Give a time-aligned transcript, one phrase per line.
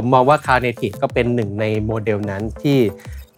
[0.00, 2.78] ผมมองว่า Cloud Native ก็เป็นหนึ่งในโมเดลนั้นที่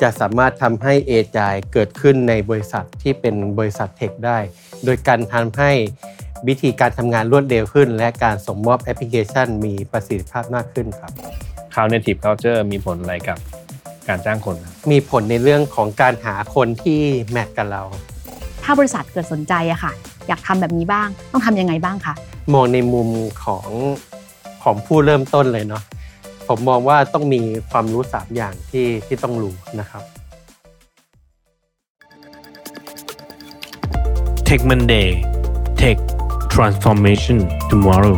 [0.02, 4.38] จะสามารถทำให้เอจายเกิดขึ้นในบริษัทที่เป็นบริษัทเทคได้
[4.84, 5.70] โดยการทำให้
[6.48, 11.12] วิธีการทำงานรวดเร็วขึ้น และการส่งมอบแอปพลิเคชันมีประสิทธิภาพมากขึ้นครับ
[11.72, 13.38] Cloud Native Culture มีผลอะไรกับ
[14.08, 17.00] การจ้างคนครับมีผลในเรื่องของการหาคนที่
[17.32, 17.82] แมทกับเรา
[18.62, 19.92] ถ้าบริษัทเกิดสนใจอะค่ะ
[20.28, 22.14] อยากทำแบบนี้บ้างต้องทำยังไงบ้างคะ
[22.54, 23.08] มองในมุม
[23.44, 23.68] ของ
[24.62, 25.82] ของผู้เริ่มต้นเลยเนาะ
[26.54, 30.02] ผมมองว่าต้องมีความรู้สามอย่างที่ที่ต้องรู้นะครับ
[34.48, 35.08] Tech Monday
[35.80, 35.98] Tech
[36.52, 37.38] Transformation
[37.70, 38.16] Tomorrow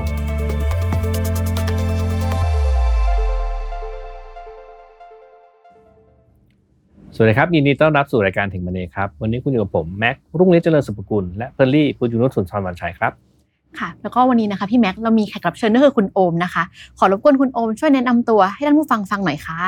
[7.14, 13.12] สวัสดีครับยินดีต้อนรับสู่รายการถึงมันเองครับ วันนี้คุณอยู่กับผม แม็กรุ่งฤทธิ์เจริญสุภกุลและเพอร์ลี่ปุญญนุชสุนทรวันชัยครับ
[13.80, 16.62] ค่ะ แล้วก็วันนี้นะคะพี่แม็กซ์เรามีแขกรับเชิญก็คือคุณโอมนะคะ
[16.98, 19.60] ขอรบกวนคุณโอมช่วยแนะนำตัวให้ท่านผู้ฟังฟังหน่อยค่ะ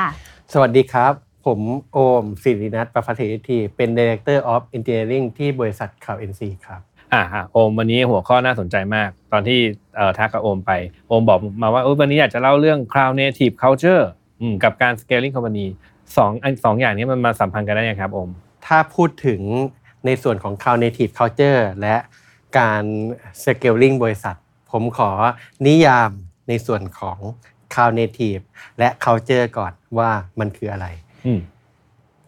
[0.53, 1.13] สวัสดีครับ
[1.45, 1.59] ผม
[1.93, 6.81] โอมศิรินัทประภัสริทีเป็น Director of Engineering ที่บริษัทข่าว NC ครับ
[7.13, 9.59] อ่าฮะโอมวันนี้หัวข้อน่าสนใจมาก ตอนที่
[9.95, 10.71] เอ่อทักกับโอมไป
[11.07, 14.03] โอมบอกมาว่าเออวันนี้อยากจะเล่าเรื่อง Cloud Native Culture
[14.41, 15.65] อืมกับการ Scaling Company
[16.17, 18.29] สองอันสองอย่างนี้มันมาสัมพันธ์กันได้ยังไงครับโอม
[18.67, 19.41] ถ้าพูดถึง
[20.05, 21.95] ในส่วนของ Cloud Native Culture และ
[22.57, 22.83] การ
[23.43, 24.35] Scaling บริษัท
[24.71, 25.11] ผมขอ
[25.67, 26.11] นิยาม
[26.47, 27.19] ในส่วนของ
[27.73, 28.43] Cloud Native
[28.79, 30.87] และ Culture ก่อนว่ามันคืออะไร
[31.25, 31.39] อืม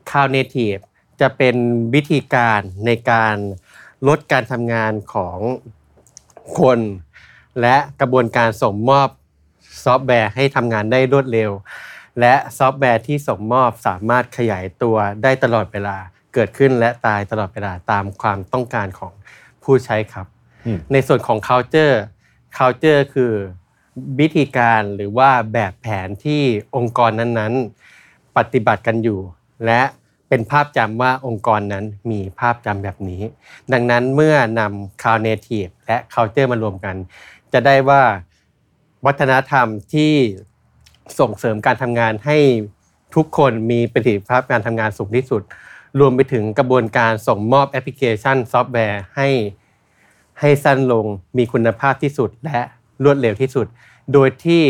[0.09, 0.81] Cloud Native
[1.22, 1.55] จะเป็น
[1.94, 3.36] วิธีการในการ
[4.08, 5.38] ลดการทำงานของ
[6.59, 6.80] คน
[7.61, 9.09] และกระบวนการส่งมอบ
[9.83, 11.52] ซอฟต์แวร์ให้ทำงานได้รวดเร็ว
[12.20, 15.98] และซอฟต์แวร์ที่ส่งมอบสามารถขยายตัวได้ตลอดเวลา
[16.33, 19.14] เกิดขึ้นและตายตลอดเวลาตามความต้องการของ
[19.68, 20.28] ผู้ใช้ครับ
[20.66, 21.96] อืมในส่วนของ culture
[22.58, 23.34] culture คือ
[24.20, 26.42] วิธีการหรือว่าแบบแผนที่
[26.76, 29.20] องค์กรนั้นๆ ปฏิบัติกันอยู่
[29.66, 29.82] และ
[30.30, 33.22] เป็นภาพจำว่าองค์กรนั้นมีภาพจำแบบนี้
[33.73, 36.95] ดังนั้นเมื่อนำ Cloud Native และ Culture มารวมกัน
[37.54, 38.02] จะได้ว่า
[39.06, 40.14] วัฒนธรรมที่
[41.20, 42.38] ส่งเสริมการทำงานให้
[43.16, 45.42] ทุกคนมีประสิทธิภาพการทำงานสูงที่สุด
[45.99, 49.30] รวมไปถึงกระบวนการส่งมอบแอปพลิเคชันซอฟต์แวร์ให้
[50.39, 51.05] ให้สั้นลง
[51.37, 52.59] มีคุณภาพที่สุดและ
[53.03, 53.67] รวดเร็วที่สุด
[54.13, 54.63] โดยที่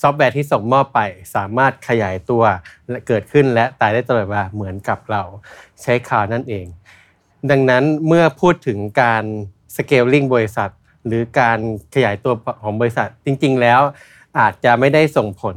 [0.00, 1.00] ซอฟต์แวร์ที่ส่งมอบไป
[1.34, 2.42] สามารถขยายตัว
[2.88, 5.22] และเกิดขึ้นและตายได้ตลอดเวลาเหมือนกับเรา
[5.82, 6.66] ใช้ cloud นั่นเอง
[7.50, 9.24] ดังนั้นเมื่อพูดถึงการ
[9.76, 10.70] scaling บริษัท
[11.06, 11.58] หรือการ
[11.94, 13.80] ขยายตัวของบริษัทจริง ๆ แล้ว
[14.38, 15.56] อาจจะไม่ได้ส่งผล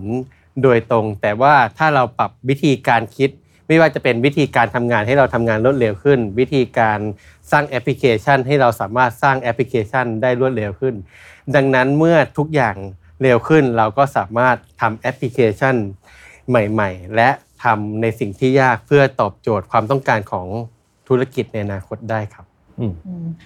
[0.64, 3.30] โดยตรง แต่ว่าถ้าเราปรับวิธีการคิด
[3.70, 7.00] ไม่ว่าจะเป็นวิธีการทำงานให้เราทำงานรวดเร็วขึ้น วิธีการ
[7.52, 10.96] สร้างแอปพลิเคชัน ให้เราสามารถสร้างแอปพลิเคชันได้รวดเร็วขึ้น
[11.56, 12.76] ดังนั้นเมื่อทุกอย่าง
[13.22, 15.76] เร็วขึ้น เราก็สามารถทำแอปพลิเคชัน
[16.50, 17.30] ใหม่ ๆ และ
[17.64, 20.48] ทำในสิ่งที่ยากเพื่อตอบโจทย์ความต้องการของ
[21.08, 22.49] ธุรกิจในอนาคตได้ครับ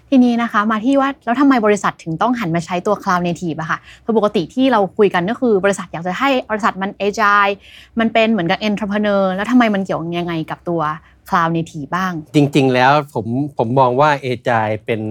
[0.09, 7.53] ทีนี้นะคะมาที่ว่าแล้วทำไมบริษัทถึงต้องหันมาใช้ตัว Cloud Native อะค่ะคือปกติที่เราคุยกันก็คือบริษัทอยากจะให้บริษัทมัน agile
[7.99, 10.81] มันเป็นเหมือนกับ entrepreneur แล้วทำไมมันเกี่ยวยังไงกับตัว
[11.29, 13.25] Cloud Native บ้าง จริง ๆ แล้วผม
[13.57, 15.01] ผมมองว่าเอจายเป็น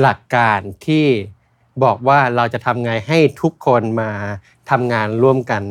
[0.00, 1.04] หลักการที่
[1.84, 4.10] บอกว่าเราจะทำไงให้ทุกคนมา
[4.70, 5.62] ทำงานร่วมกัน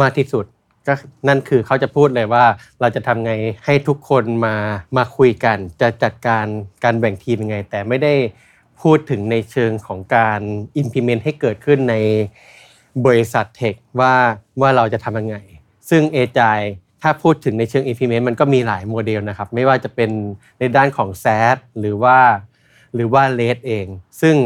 [0.00, 0.44] มากที่สุด
[0.86, 0.94] ก็
[1.28, 2.44] นั่นคือเขาจะพูดเลยว่า
[2.80, 3.32] เราจะทำไง
[3.64, 4.56] ให้ทุกคนมา
[4.96, 6.46] มาคุยกัน จะจัดการ
[6.84, 8.14] การแบ่งทีมยังไง แต่ไม่ได้
[8.82, 10.40] พูดถึงในเชิงของการ
[10.80, 11.96] implement ให้เกิดขึ้นใน
[13.06, 14.14] บริษัทเทคว่า
[14.60, 15.36] ว่าเราจะทำยังไง
[15.90, 16.60] ซึ่งเอจาย
[17.02, 20.10] ถ้าพูดถึงในเชิง implement มันก็มีหลายโมเดลนะครับ ไม่ว่าจะเป็น
[20.58, 22.18] ในด้านของ SaaS หรือว่า
[22.94, 23.86] หรือว่า REST เอง
[24.20, 24.36] ซึ่ง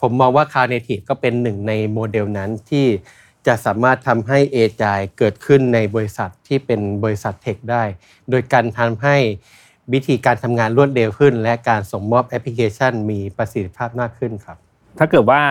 [0.00, 2.86] ผมมองว่า Cloud Native ก็เป็นหนึ่งในโมเดลนั้นที่
[3.46, 7.82] จะสามารถทำให้เอจายเกิดขึ้นในบริษัทที่เป็นบริษัทเทคได้
[8.30, 9.16] โดยการทำให้
[9.92, 14.56] วิธีการทำงานรวดเร็วขึ้น และการส่งมอบแอปพลิเคชันมีประสิทธิภาพมากขึ้นครับ
[14.98, 15.42] ถ้าเกิดว่า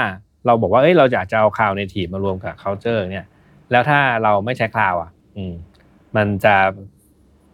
[0.46, 3.26] เราบอกว่าเอ้ยเราอยากจะเอา Cloud Native มารวมกับ Culture เนี่ย
[3.72, 5.54] แล้วถ้าเราไม่ใช้ Cloud อะ อืม
[6.16, 6.56] มันจะ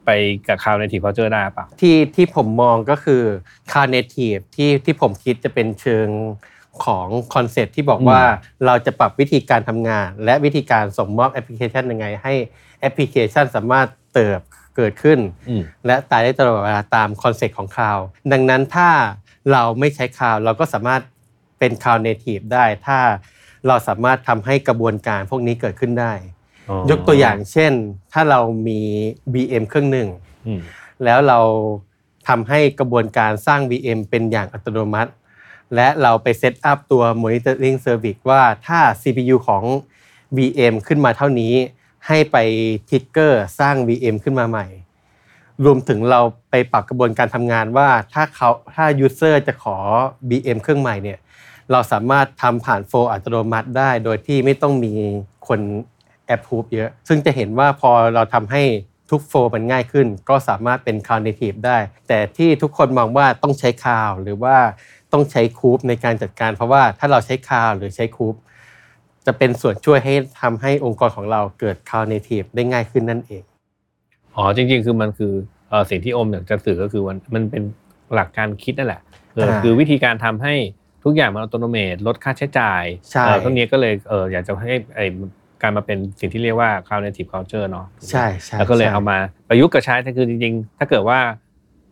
[0.05, 0.09] ไป
[0.47, 3.23] กับ Cloud Native Culture ได้เปล่าที่ที่ผมมองก็คือ
[3.71, 6.07] Cloud Native ที่ที่ผมคิดจะเป็นเชิง
[6.85, 8.29] ของ concept ที่บอกว่าอื
[8.61, 12.33] มเราจะปรับวิธีการทำงาน และวิธีการส่งมอบแอปพลิเคชันยังไง ให้
[12.81, 14.39] แอปพลิเคชันสามารถเติบ
[14.75, 15.19] เกิดขึ้น
[15.49, 17.99] อืมและตายได้ตลอดเวลาตาม concept ของ cloud
[18.31, 18.89] ดังนั้นถ้า
[19.51, 21.01] เราไม่ใช้ cloud เราก็สามารถ
[21.59, 22.99] เป็น cloud native ได้ถ้า
[23.67, 26.13] เราสามารถทำให้กระบวนการพวกนี้เกิดขึ้นได้
[26.69, 27.71] อ๋อยกตัวอย่างเช่น
[28.13, 28.79] ถ้าเรามี
[29.33, 30.07] VM เครื่องหนึ่ง
[30.47, 30.61] อืม
[31.03, 31.39] แล้วเรา
[32.27, 35.11] ทำให้กระบวนการสร้าง VM เป็นอย่างอัตโนมัติ
[35.75, 39.63] และเราไป set up ตัว Monitoring Service ว่าถ้า CPU ของ
[40.37, 41.53] VM ขึ้นมาเท่านี้
[42.07, 42.37] ให้ไป
[42.89, 44.67] trigger สร้าง VM ขึ้นมาใหม่
[45.65, 49.77] รวมถึงเราไปปรับกระบวนการทำงานว่าถ้าเขาถ้า user จะขอ
[50.29, 51.19] VM เครื่องใหม่เนี่ย
[51.71, 54.93] เราสามารถทำผ่าน flow อัตโนมัติได้ โดยที่ไม่ต้องมี
[55.47, 55.59] คน
[56.25, 58.63] แอปพูฟเยอะ ซึ่งจะเห็นว่าพอเราทำให้
[59.09, 61.77] ทุกโฟล์มันง่ายขึ้น ก็สามารถเป็น Cloud Native ได้
[62.07, 64.57] แต่ที่ทุกคนมองว่าต้องใช้คาวหรือว่า
[65.13, 68.35] ต้องใช้คูปในการจัดการ เพราะว่าถ้าเราใช้คาวหรือใช้คูป
[69.25, 73.43] จะเป็นส่วนช่วยให้ทำให้องค์กรของเราเกิด Cloud Native ได้ง่ายขึ้นนั่นเอง
[74.35, 75.33] อ๋อจริง ๆ คือมันคือ
[75.69, 77.63] เอ่อสิ่งที่โอมอยากจะสื่อก็คือมันมันเป็น
[78.13, 79.01] หลักการคิดนั่นแหละ
[79.33, 80.53] เอออ่าคือวิธีการทำให้
[81.03, 85.01] ทุกอย่างมันอัตโนมัติลดค่าใช้จ่ายใช่เออพวกนี้ก็เลยเอออยากจะให้ไอ
[85.61, 89.17] การมาเป็นสิ่งที่เรียกว่า cloud native culture เนาะใช่ใช่แล้วก็เลยใช่เอามา
[89.47, 91.19] ประยุกต์กับใช้แต่คือจริงๆ ถ้าเกิดว่า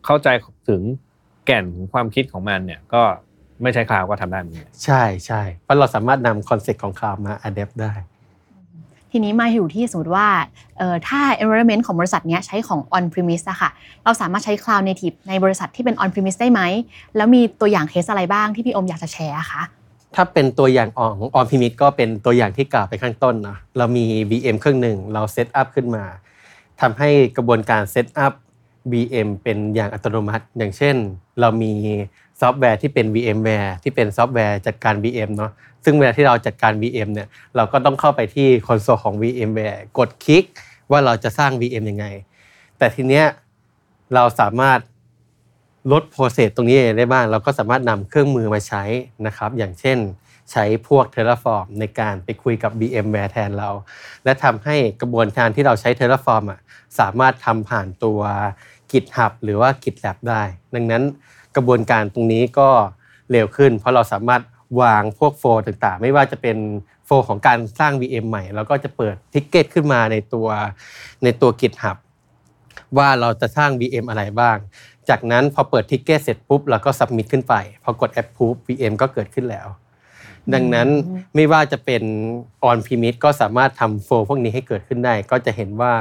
[0.06, 0.28] เข้าใจ
[0.68, 3.02] ถึงแก่นของความคิดของมันเนี่ยก็
[3.62, 7.92] ไม่ใช้ cloud ก็ทำได้เหมือนกันใช่ใช่เพราะเราสามารถนำ concept ของ cloud มา adapt ได้
[9.10, 10.28] ทีนี้มาอยู่ที่สมมติว่า
[10.78, 13.70] เอ่อถ้า environment ของบริษัทเนี้ยใช้ของ on premise อะค่ะ
[14.04, 16.60] เราสามารถใช้ cloud native ในบริษัทที่เป็น on premise ได้ไหม
[17.16, 19.62] แล้วมีตัวอย่างเคสอะไรบ้างที่พี่อมอยากจะแชร์อะคะ
[20.14, 26.04] ถ้าเป็นตัวอย่างของ on premise ก็เป็นตัวอย่างที่กล่าวไปข้างต้นเนอะเรามี VM เครื่องหนึ่งเรา set up ขึ้นมา
[26.80, 28.32] ทำให้กระบวนการ set up
[28.92, 30.96] VM เป็นอย่างอัตโนมัติ อย่างเช่น
[31.40, 31.72] เรามี
[32.40, 35.52] ซอฟต์แวร์ที่เป็น VMware ที่เป็นซอฟต์แวร์จัดการ VM เนาะ
[35.84, 40.44] ซึ่งเวลาที่เราจัดการ VM เนี่ยเราก็ต้องเข้าไปที่คอนโซลของ VMware กดคลิก
[40.90, 42.06] ว่าเราจะสร้าง VM ยังไง
[42.78, 43.26] แต่ทีเนี้ย
[44.14, 44.78] เราสามารถ
[45.92, 48.82] ลดโปรเซสตรงนี้ได้บ้าง เราก็สามารถนำเครื่องมือมาใช้
[49.26, 49.98] นะครับ อย่างเช่น
[50.52, 53.70] ใช้พวก Terraform ในการไปคุยกับ VMware แทนเรา
[54.24, 56.60] และทำให้กระบวนการที่เราใช้ Terraform อะ
[56.98, 58.20] สามารถทำผ่านตัว
[58.90, 60.42] GitHub หรือว่า GitLab ได้
[60.74, 61.02] ดังนั้น
[61.56, 62.70] กระบวนการตรงนี้ก็
[63.30, 64.42] เร็วขึ้น เพราะเราสามารถ
[64.80, 66.56] วางพวกโฟล์ต่างๆ ไม่ว่าจะเป็น
[67.06, 70.48] โฟล์ของการสร้าง VM ใหม่ เราก็จะเปิดทิกเก็ตขึ้นมาในตัว
[71.24, 71.96] ในตัว GitHub
[72.98, 74.56] ว่าเราจะสร้าง VM อะไรบ้าง
[75.10, 77.54] จากนั้นพอเปิด ticket เสร็จปุ๊บเราก็สับมิ t ขึ้นไป
[77.84, 79.66] พอกด approve VM ก็เกิดขึ้นแล้ว
[80.54, 80.88] ดังนั้น
[81.34, 82.02] ไม่ว่าจะเป็น
[82.68, 85.92] on premise ก็สามารถทำ flow พวกนี้ให้เกิดขึ้นได้ ก็จะเห็นว่า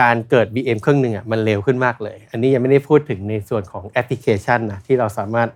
[0.00, 5.48] การเกิด VM เครื่องหนึ่งอะมันเร็วขึ้นมากเลย อันนี้ยังไม่ได้พูดถึงในส่วนของแอปพลิเคชันนะที่เราสามารถ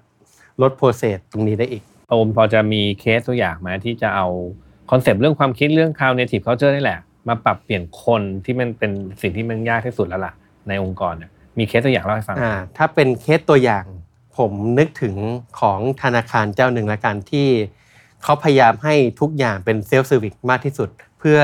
[0.62, 4.26] ลด process ตรงนี้ได้อีกโอมพอจะมีเคสตัวอย่างไหมาที่จะเอา
[4.90, 6.98] concept เรื่องความคิดเรื่อง cloud native culture นี่แหละ
[7.28, 8.90] มาปรับเปลี่ยนคนที่มันเป็น
[9.22, 10.32] สิ่งที่มันยากที่สุดแล้วล่ะ
[10.68, 13.84] ในองค์กรเนี่ย มีเคสตัวอย่างเล่าให้ฟังอ่าถ้าเป็นเคสตัวอย่าง
[14.36, 15.16] ผมนึกถึง
[15.60, 17.48] ของธนาคารเจ้าหนึ่งละกันที่
[18.22, 21.38] เขาพยายามให้ทุกอย่างเป็น self service มากที่สุด เพื่อ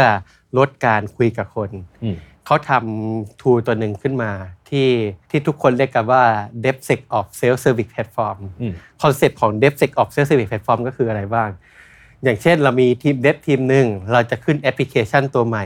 [0.59, 1.71] ลดการคุยกับคน
[2.05, 2.17] อืม
[2.47, 4.31] เขาทำ tool ตัวหนึ่งขึ้นมา
[4.69, 4.89] ที่
[5.31, 6.23] ที่ทุกคนเรียกกันว่า
[6.65, 8.73] DevSecOps Self Service Platform อืม
[9.03, 11.51] concept ของ DevSecOps Self Service Platform ก็คืออะไรบ้าง
[12.25, 15.65] อย่างเช่นเรามีทีม Dev ทีมหนึ่งเราจะขึ้นแอปพลิเคชันตัวใหม่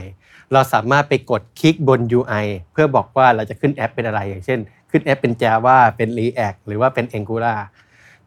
[0.53, 4.61] เราสามารถไปกดคลิกบน UI เพื่อบอกว่าเราจะขึ้นแอปเป็นอะไร อย่างเช่น
[4.91, 7.61] ขึ้นแอปเป็น Java เป็น React หรือว่าเป็น Angular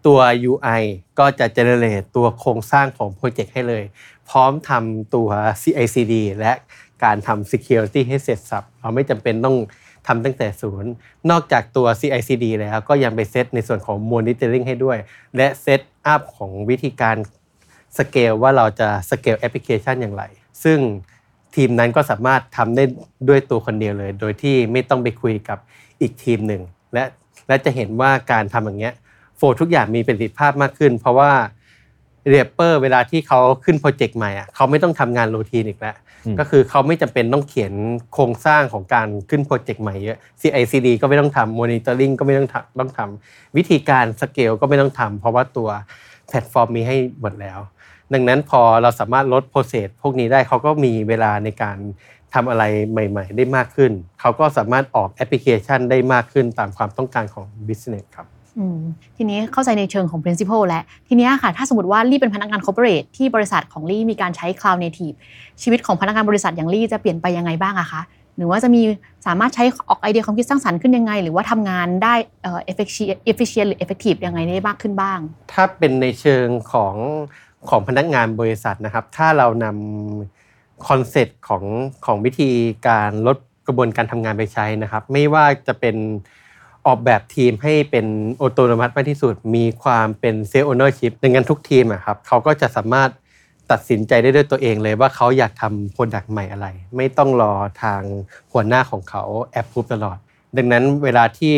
[0.06, 0.20] ตัว
[0.52, 0.84] UI
[1.20, 3.84] ก็จะ generate ตัวโครงสร้างของ project ให้เลย
[4.30, 5.30] พร้อมทำตัว
[5.62, 6.54] CI/CD และ
[7.04, 9.58] การทำ security ให้เสร็จสรรพเราไม่จำเป็นต้อง
[10.08, 10.92] ทำตั้งแต่ศูนย์
[11.30, 14.98] นอกจากตัว CI/CD แล้วก็ยังไปเซตในส่วนของ monitoring ให้ด้วย
[15.38, 17.16] และ set up ของวิธีการ
[17.98, 20.24] สเกลว่าเราจะ scale application อย่างไร
[20.64, 20.80] ซึ่ง
[21.58, 22.84] ทีมนั้นก็สามารถทำได้
[23.30, 25.58] ด้วยตัวคนเดียวเลย โดยที่ไม่ต้องไปคุยกับ
[26.02, 26.62] อีกทีมหนึ่ง
[26.94, 27.04] และ
[27.48, 28.94] และจะเห็นว่าการทำอย่างเงี้ย
[29.38, 31.32] flow ทุกอย่างมีประสิทธิภาพมากขึ้น เพราะว่า
[32.30, 35.96] developer เวลาที่เขาขึ้น project ใหม่อะเขาไม่ต้องทำงาน routine อีกแล้ว
[36.26, 37.74] อืมก็คือเขาไม่จำเป็นต้องเขียน
[38.14, 45.70] โครงสร้างของการขึ้น project ใหม่เยอะ CI/CD ก็ไม่ต้องทำ Monitoring ก็ไม่ต้องทำต้องทำวิธีการสเกลก็ไม่ต้องทำเพราะว่าตัว
[46.28, 47.60] แพลตฟอร์มมีให้หมดแล้ว
[48.14, 51.78] ดังนั้นพอเราสามารถลด process พวกนี้ได้เขาก็มีเวลาในการ
[52.34, 58.80] ทำอะไรใหม่ ๆ ได้มากขึ้น เขาก็สามารถออกแอปพลิเคชันได้มากขึ้นตามความต้องการของ Business ครับอืม
[59.18, 65.16] ทีนี้เข้าใจในเชิงของ principle แล้วทีเนี้ยค่ะ ถ้าสมมติว่าลี่เป็นพนักงาน corporate ที่บริษัทของลี่มีการใช้ cloud native
[65.62, 68.02] ชีวิตของพนักงานบริษัทอย่างลี่จะเปลี่ยนไปยังไงบ้างอะคะ
[68.38, 68.82] หรือว่าจะมี
[69.26, 75.20] สามารถใช้ออกไอเดียความคิดสร้างสรรค์ขึ้นยังไง หรือว่าทำงานได้เอ่อ efficient efficient หรือ effective ยังไงได้มากขึ้นบ้าง
[75.54, 76.96] ถ้าเป็นในเชิงของ
[77.70, 81.64] ของพนักงานบริษัทนะครับ ถ้าเรานำ concept ของ
[82.06, 82.52] ของวิธี
[82.88, 85.96] การลดกระบวนการทำงานไปใช้นะครับ ไม่ว่าจะเป็น
[86.86, 88.06] ออกแบบทีมให้เป็น
[88.38, 93.10] อัตโนมัติมากที่สุด มีความเป็น self ownership ดังนั้นทุกทีมอะครับเขาก็จะสามารถ
[93.72, 98.02] ตัดสินใจได้ด้วยตัวเองเลยว่าเขาอยากทำ product ใหม่อะไร ไม่ต้องรอทาง
[98.52, 100.18] หัวหน้าของเขาแอปพูฟตลอด
[100.56, 101.56] ดังนั้นเวลาที่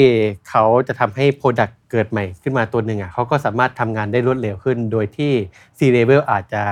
[0.50, 5.32] เขาจะทำให้ Product เกิดใหม่ขึ้นมาตัวหนึ่งอะเขาก็สามารถทำงานได้รวดเร็วขึ้น โดยที่
[5.78, 6.64] C level อาจจะ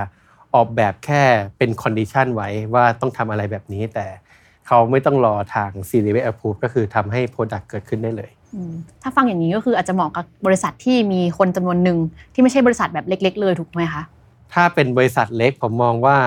[0.56, 1.24] ออกแบบแค่
[1.58, 4.08] เป็น condition ไว้ว่าต้องทำอะไรแบบนี้ แต่
[4.68, 11.98] เขาไม่ต้องรอทาง C level approve ก็คือทำให้ Product เกิดขึ้นได้เลยอืมถ้าฟังอย่างนี้ก็คืออาจจะเหมาะกับบริษัทที่มีคนจำนวนหนึ่ง
[12.34, 14.02] ที่ไม่ใช่บริษัทแบบเล็ก ๆ เลยถูกไหมคะ
[14.54, 16.18] ถ้าเป็นบริษัทเล็กผมมองว่า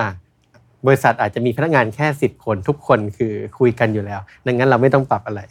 [0.87, 5.41] บริษัทอาจจะมีพนักงานแค่ 10 คนทุกคนคือคุยกันอยู่แล้ว ดังนั้นเราไม่ต้องปรับอะไร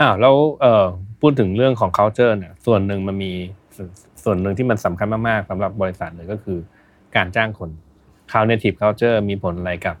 [0.00, 0.86] อ้าวแล้วเอ่อ
[1.20, 3.32] พูดถึงเรื่องของ culture เนี่ยส่วนหนึ่งมันมี
[3.76, 3.88] ส่วน
[4.24, 6.58] ส่วนหนึ่งที่มันสำคัญมากๆสำหรับบริษัทเลยก็คือ
[7.16, 7.70] การจ้างคน
[8.30, 9.96] Cloud Native Culture มีผลอะไรกับ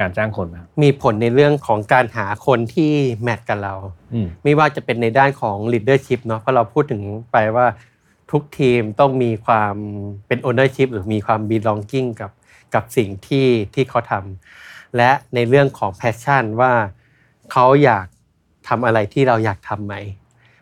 [0.00, 3.74] การจ้างคนนะครับมีผลในเรื่องของการหาคนที่แมทกับเรา
[4.14, 7.66] อืมไม่ว่าจะเป็นในด้านของ leadership เนาะเพราะเราพูดถึงไปว่า
[8.30, 9.74] ทุกทีมต้องมีความ
[10.26, 12.30] เป็น ownership หรือมีความ belonging กับ
[12.74, 16.72] กับสิ่งที่ที่เขาทำและในเรื่องของ passion ว่า
[17.52, 18.06] เขาอยาก
[18.68, 19.94] ทำอะไรที่เราอยากทำไหม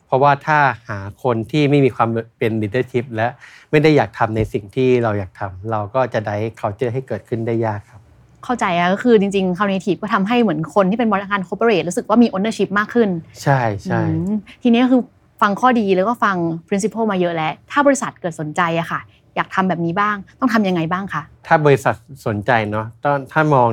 [0.07, 3.29] เพราะว่าถ้าหาคนที่ไม่มีความเป็น leadership และ
[3.71, 8.01] ไม่ได้อยากทำในสิ่งที่เราอยากทำเราก็จะได้ culture ให้เกิดขึ้นได้ยากครับ
[8.45, 13.09] เข้าใจอะก็คือจริงๆ c o g n i t i v e ก็ทำให้เหมือนคนที่เป็นบริการ corporate รู้สึกว่ามี ownership มากขึ้น
[13.43, 15.03] ใช่ใช่อืมทีนี้ก็คือ
[15.43, 16.37] ฟังข้อดีแล้วก็ฟัง
[16.69, 19.01] principle มาเยอะแล้ว ถ้าบริษัทเกิดสนใจอะค่ะ
[19.37, 21.95] อยากทำแบบนี้บ้าง ต้องทำยังไงบ้างคะถ้าบริษัท
[22.27, 23.71] สนใจเนาะต้องถ้ามอง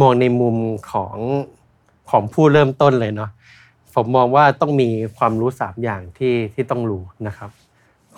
[0.00, 0.56] มองในมุม
[0.92, 1.16] ของ
[2.10, 3.30] ของผู้เริ่มต้นเลยเนาะ
[3.94, 4.88] ผมมองว่าต้องมี
[5.18, 7.50] ความรู้สามอย่างที่ที่ต้องรู้นะครับ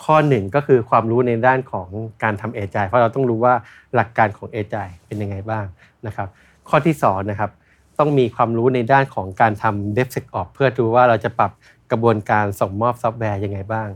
[0.02, 1.88] ข้อหนึ่งก็คือความรู้ในด้านของ
[2.22, 3.54] การทำเอจายเพราะเราต้องรู้ว่า
[3.94, 5.64] หลักการของเอจายเป็นยังไงบ้าง
[6.06, 6.28] นะครับ
[6.68, 7.50] ข้อที่สองนะครับ
[7.98, 11.50] ต้องมีความรู้ในด้านของการทำ DevSecOps เพื่อดูว่าเราจะปรับ
[11.90, 13.88] กระบวนการส่งมอบซอฟต์แวร์ยังไงบ้าง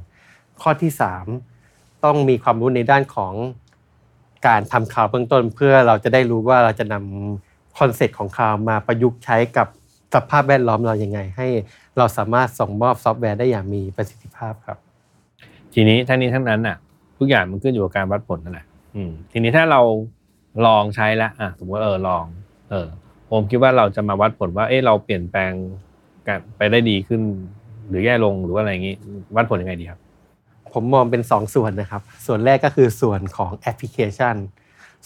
[0.62, 1.26] ข้อที่สาม
[2.04, 3.34] ต้องมีความรู้ในด้านของ
[4.46, 9.68] การทำข่าวเบื้องต้น เพื่อเราจะได้รู้ว่าเราจะนำ concept ของ Cloud มาประยุกต์ใช้กับ
[10.14, 11.48] สภาพแวดล้อมเรายังไง ให้
[11.98, 14.78] เราสามารถส่งมอบซอฟต์แวร์ได้อย่างมีประสิทธิภาพครับ
[15.74, 16.76] ทีนี้ทั้งนี้ทั้งนั้นน่ะ
[17.18, 19.80] ทุกอย่างมันขึ้นอยู่กับการวัดผลนั่นแหละอืมทีนี้ถ้าเรา
[20.66, 22.24] ลองใช้แล้วอะสมมติว่าเออลอง
[22.70, 22.86] เออ
[23.30, 25.52] ผมคิดว่าเราจะมาวัดผลว่า เออเราเปลี่ยนแปลง
[26.26, 27.20] กันไปได้ดีขึ้น
[27.88, 28.96] หรือแย่ลงหรือว่าอะไรอย่างงี้
[29.36, 30.00] วัดผลยังไงดีครับ
[30.72, 34.36] ผมมองเป็น2ส่วนนะครับ ส่วนแรกก็คือส่วนของแอปพลิเคชัน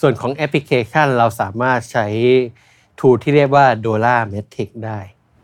[0.00, 2.06] ส่วนของแอปพลิเคชันเราสามารถใช้
[2.98, 4.98] tool ที่เรียกว่า Dollar Metric ได้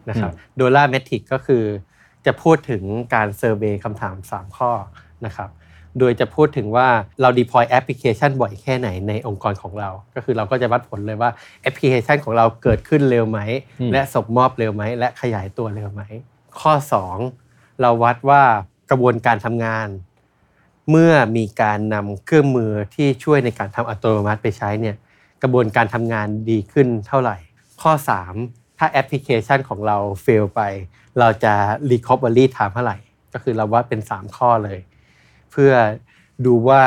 [0.09, 1.65] นะครับ Dollar Metric ก็คือ
[2.26, 2.83] จะพูดถึง
[3.15, 4.73] การ survey คำถาม 3 ข้อ
[5.26, 5.50] นะครับ
[5.99, 6.88] โดยจะพูดถึงว่า
[7.21, 11.31] เรา deploy แอปพลิเคชันบ่อยแค่ไหนในองค์กรของเรา ก็คือเราก็จะวัดผลเลยว่า
[11.62, 13.41] แอปพลิเคชันของเราเกิดขึ้นเร็วไหม
[13.81, 16.03] อืมและส่งมอบเร็วไหม และขยายตัวเร็วไหม
[16.61, 16.73] ข้อ
[17.26, 18.43] 2 เราวัดว่า
[18.91, 19.88] กระบวนการทำงาน
[20.91, 24.99] เมื่อมีการนำเครื่องมือที่ช่วยในการทำอัตโนมัติไปใช้เนี่ยก
[25.47, 27.37] ระบวนการทำงานดีขึ้นเท่าไหร่
[27.83, 27.93] ข้อ
[28.35, 30.61] 3 ถ้าแอปพลิเคชันของเรา fail ไป
[31.19, 31.55] เราจะ
[31.91, 32.99] recovery time เท่าไหร่
[33.33, 34.79] ก็คือเราวัดเป็น 3 ข้อเลย
[35.50, 35.73] เพื่อ
[36.47, 36.83] ดูว่า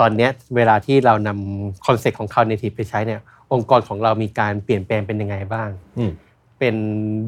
[0.00, 3.20] ตอนเนี้ยเวลาที่เรานำ concept ของ Cloud Native ไปใช้เนี่ย
[3.52, 6.12] องค์กรของเรามีการเปลี่ยนแปลงเป็นยังไงบ้างอืม
[6.58, 6.76] เป็น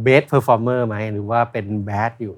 [0.07, 2.37] best performer ไหมหรือว่าเป็น bad อยู่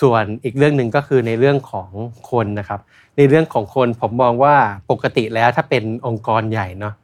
[0.00, 1.90] ส่วนอีกเรื่องหนึ่งก็คือในเรื่องของ
[2.30, 2.80] คนนะครับ
[3.16, 4.54] ในเรื่องของคนผมมองว่า
[4.90, 6.94] ปกติแล้วถ้าเป็นองค์กรใหญ่เนาะ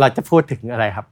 [0.00, 1.06] เราจะพูดถึงอะไรครับ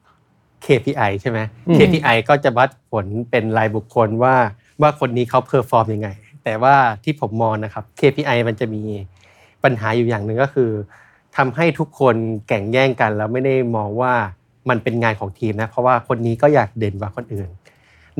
[0.64, 1.38] KPI ใช่ไหม
[1.68, 4.34] อืม KPI ก็จะวัดผลเป็นรายบุคคลว่า
[4.82, 6.08] ว่าคนนี้เขา perform ยังไง
[6.44, 6.74] แต่ว่า
[7.04, 8.82] ที่ผมมองนะครับ KPI มันจะมี
[9.64, 10.70] ปัญหาอยู่อย่างหนึ่งก็คือ
[11.36, 12.16] ทำให้ทุกคน
[12.48, 14.14] แข่งแย่งกัน แล้วไม่ได้มองว่า
[14.68, 17.48] มันเป็นงานของทีมนะเพราะว่าคนนี้ก็อยากเด่นกว่าคนอื่น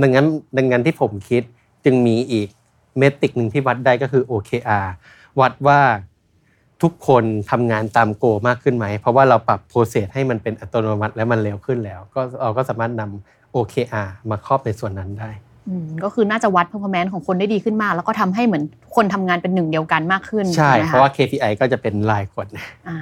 [0.00, 1.42] ดังนั้นดังนั้นที่ผมคิด
[1.84, 2.48] จึงมีอีก
[2.98, 4.86] metric หนึ่งที่วัดได้ก็คือ OKR
[5.40, 5.80] วัดว่า
[6.84, 15.30] ทุกคนทำงานตามโกมากขึ้นไหม เพราะว่าเราปรับโปรเซสให้มันเป็นอัตโนมัติและมันเร็วขึ้นแล้ว ก็เราก็สามารถนำ OKR มาครอบในส่วนนั้นได้
[16.04, 18.64] ก็คือน่าจะวัด performance ของคนได้ดีขึ้นมาก แล้วก็ทำให้เหมือน
[18.96, 22.46] คนทำงานเป็นหนึ่งเดียวกันมากขึ้นใช่ไหมเพคะราะว่า KPI ก็จะเป็นรายคน
[22.88, 22.98] อ่า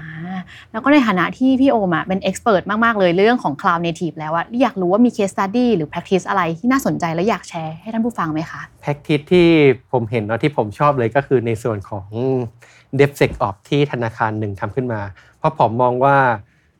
[0.72, 9.48] แล้วก็ในฐานะที่พี่โอมอะเป็น expert มาก ๆ เลยเรื่องของ cloud native แล้วอะอยากรู้ว่ามี case study หรือ practice อะไรที่น่าสนใจและอยากแชร์ให้ท่านผู้ฟังไหมคะpractice ที่
[9.92, 12.08] ผมเห็นเนาะที่ผมชอบเลยก็คือในส่วนของ
[12.98, 15.00] DevSecOps ที่ธนาคารหนึ่งทำขึ้นมา
[15.38, 16.16] เพราะผมมองว่า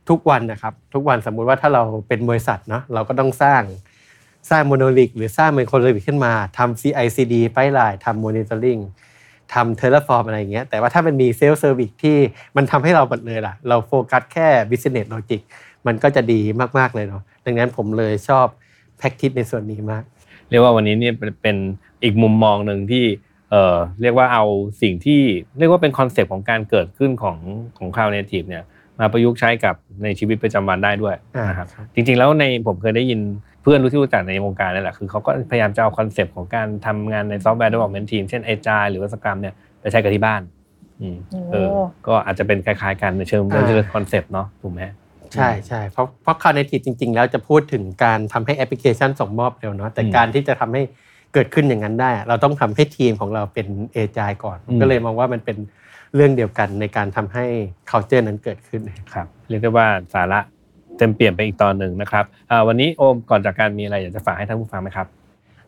[0.09, 3.63] ทุกวันนะครับทุกวันสมมุติว่าถ้าเราเป็นบริษัทเนาะเราก็ต้องสร้าง
[4.51, 8.83] สร้าง monolith หรือสร้างเป็นโคโลลิกขึ้นมาทำ CI/CD pipeline ทำ Monitoring
[9.55, 12.17] ทำ Terraform อะไรอย่างเงี้ยแต่ว่าถ้ามันมี self-service ที่
[12.57, 15.41] มันทำให้เราหมดเลยล่ะ เราโฟกัสแค่ Business Logic
[15.87, 16.41] มันก็จะดี
[16.79, 18.47] มาก ๆ เลยเนาะดังนั้นผมเลยชอบ
[18.99, 20.03] practice ในส่วนนี้มาก
[20.51, 21.57] เรียกว่าวันนี้เนี่ยเป็นเป็น
[22.03, 23.05] อีกมุมมองหนึ่งที่
[23.51, 24.45] เอ่อเรียกว่าเอา
[24.83, 25.21] สิ่งที่
[25.59, 27.37] เรียกว่าเป็น concept ของการเกิดขึ้นของ
[27.79, 28.65] ของ Cloud Native เนี่ย
[28.99, 33.21] มาประยุกต์ใช้กับในชีวิตประจำวันได้ด้วยอ่านนะครับครับจริง ๆ แล้วในผมเคยได้ยิน
[33.63, 40.43] เพื่อนรู้ที่รู้จักในวงการนั่นแหละคือเขาก็พยายามจะเอาคอนเซปต์ของการทำงานในซอฟต์แวร์ development team เช่น Agile หรือว่า Scrum เนี่ยไปใช้กับที่บ้าน
[41.01, 41.69] อืมโอ้เออ
[42.07, 44.83] ก็อาจจะเป็นคล้ายๆกันในเชิงอ่าเรื่อง concept เนาะถูกไหม
[45.35, 50.83] ใช่ใช่เพราะเพราะ Cloud Native จริง ๆ แล้วจะพูดถึงการทำให้แอปพลิเคชันส่งมอบเร็วเนาะแต่อืมการที่จะทำให้
[51.35, 55.57] เกิดขึ้นอย่างนั้นได้ เราต้องทำให้ทีมของเราเป็นเอจายก่อนอืมก็เลยมองว่ามันเป็น
[56.15, 57.45] เรื่องเดียวกันในการทำให้
[57.91, 58.81] culture นั้นเกิดขึ้น
[59.15, 65.07] ครับ เรียกได้ว่าสาระเต็มเปลี่ยนไปอีกตอนหนึ่งนะครับอ่าวันนี้โอมก่อนจากการมีอะไรอยากจะฝากให้ท่านผู้ฟังไหมครับ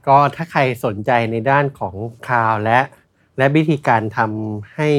[0.06, 1.94] ก็ถ้าใครสนใจในด้านของ
[2.28, 2.80] คลาวและ
[3.38, 4.90] และวิธีการทำให้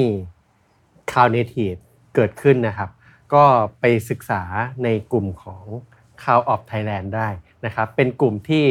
[1.09, 1.79] Cloud Native
[2.15, 2.89] เกิดขึ้นนะครับ
[3.33, 3.43] ก็
[3.79, 4.41] ไปศึกษา
[4.83, 5.63] ในกลุ่มของ
[6.21, 7.29] Cloud of Thailand ได้
[7.65, 8.65] นะครับ เป็นกลุ่มที่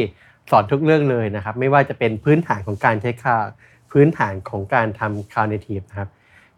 [0.51, 3.47] สอนทุกเรื่องเลยนะครับ ไม่ว่าจะเป็นพื้นฐานของการใช้ Cloud
[3.91, 6.09] พื้นฐานของการทำ Cloud Native นะครับ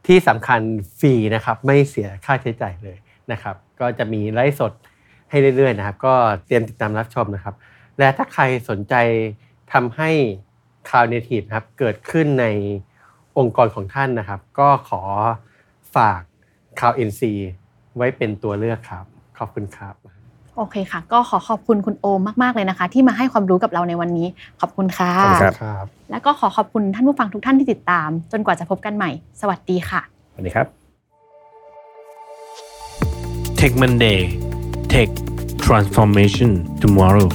[0.08, 0.62] ที่สำคัญ
[1.00, 2.98] ฟรีนะครับไม่เสียค่าใช้จ่ายเลย
[3.32, 4.72] นะครับ ก็จะมีไลฟ์สด
[5.30, 6.14] ให้เรื่อยๆนะครับ ก็
[6.46, 7.56] เตรียมติดตามรับชมนะครับ
[8.00, 8.96] และถ้าใครสนใจ
[9.74, 10.10] ทำให้
[10.88, 12.46] Cloud Native นะครับเกิดขึ้นใน
[13.38, 15.02] องค์กรของท่านนะครับ ก็ขอ
[15.96, 16.22] ฝาก
[16.80, 17.22] Cloud NC
[17.96, 19.06] ไว้เป็นตัวเลือกครับ
[19.38, 19.96] ขอบคุณครับ
[20.56, 24.28] โอเคค่ะ ก็ขอขอบคุณคุณโอมมาก ๆ เลยนะคะ ที่มาให้ความรู้กับเราในวันนี้
[24.62, 30.02] ขอบคุณค่ะขอบคุณครับครับ แล้วก็ขอขอบคุณท่านผู้ฟังทุกท่านที่ติดตาม จนกว่าจะพบกันใหม่ สวัสดีค่ะ
[30.34, 30.68] สวัสดีครับ
[33.60, 34.20] Tech Monday
[34.90, 35.10] Tech
[35.60, 37.30] Transformation Tomorrow